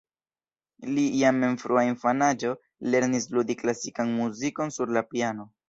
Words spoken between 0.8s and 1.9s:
Li jam en frua